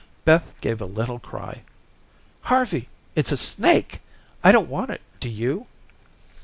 Beth 0.25 0.55
gave 0.61 0.81
a 0.81 0.87
little 0.87 1.19
cry. 1.19 1.61
"Harvey, 2.45 2.89
it's 3.15 3.31
a 3.31 3.37
snake. 3.37 4.01
I 4.43 4.51
don't 4.51 4.67
want 4.67 4.89
it, 4.89 5.01
do 5.19 5.29
you?" 5.29 5.67